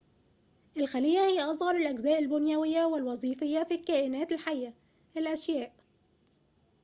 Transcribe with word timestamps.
الخليّة 0.77 1.19
هي 1.19 1.39
أصغر 1.41 1.75
الأجزاء 1.75 2.19
البنيويّة 2.19 2.85
والوظيفيّة 2.85 3.63
في 3.63 3.73
الكائنات 3.73 4.31
الحيّة 4.31 4.73
الأشياء 5.17 5.73